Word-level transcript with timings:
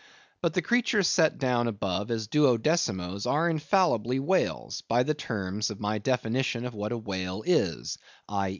But 0.41 0.55
the 0.55 0.63
creatures 0.63 1.07
set 1.07 1.37
down 1.37 1.67
above 1.67 2.09
as 2.09 2.25
Duodecimoes 2.27 3.27
are 3.27 3.47
infallibly 3.47 4.19
whales, 4.19 4.81
by 4.81 5.03
the 5.03 5.13
terms 5.13 5.69
of 5.69 5.79
my 5.79 5.99
definition 5.99 6.65
of 6.65 6.73
what 6.73 6.91
a 6.91 6.97
whale 6.97 7.43
is—_i. 7.45 8.49